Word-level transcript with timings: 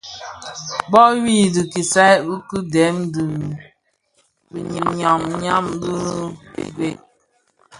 Bô 0.91 1.01
yu 1.25 1.39
dhi 1.53 1.61
kisai 1.71 2.15
ki 2.49 2.57
dèn 2.73 2.97
i 3.23 3.25
biňyam 4.51 5.21
ňyam 5.41 5.65
dhi 5.81 6.65
gëëk. 6.75 6.97